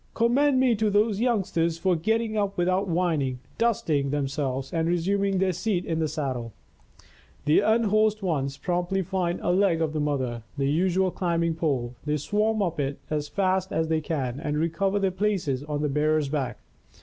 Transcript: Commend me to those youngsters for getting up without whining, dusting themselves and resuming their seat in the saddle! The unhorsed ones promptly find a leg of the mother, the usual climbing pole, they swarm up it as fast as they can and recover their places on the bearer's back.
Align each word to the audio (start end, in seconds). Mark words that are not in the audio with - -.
Commend 0.15 0.59
me 0.59 0.73
to 0.77 0.89
those 0.89 1.21
youngsters 1.21 1.77
for 1.77 1.95
getting 1.95 2.35
up 2.35 2.57
without 2.57 2.87
whining, 2.87 3.37
dusting 3.59 4.09
themselves 4.09 4.73
and 4.73 4.87
resuming 4.87 5.37
their 5.37 5.51
seat 5.53 5.85
in 5.85 5.99
the 5.99 6.07
saddle! 6.07 6.53
The 7.45 7.59
unhorsed 7.59 8.23
ones 8.23 8.57
promptly 8.57 9.03
find 9.03 9.39
a 9.41 9.51
leg 9.51 9.79
of 9.79 9.93
the 9.93 9.99
mother, 9.99 10.41
the 10.57 10.71
usual 10.71 11.11
climbing 11.11 11.53
pole, 11.53 11.93
they 12.03 12.17
swarm 12.17 12.63
up 12.63 12.79
it 12.79 12.97
as 13.11 13.27
fast 13.27 13.71
as 13.71 13.89
they 13.89 14.01
can 14.01 14.39
and 14.39 14.57
recover 14.57 14.97
their 14.97 15.11
places 15.11 15.63
on 15.65 15.83
the 15.83 15.87
bearer's 15.87 16.29
back. 16.29 16.57